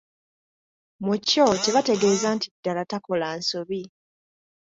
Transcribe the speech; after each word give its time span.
Mu 1.05 1.15
kyo 1.27 1.45
tebategeeza 1.63 2.27
nti 2.35 2.47
ddala 2.55 2.83
takola 2.91 3.27
nsobi. 3.39 3.81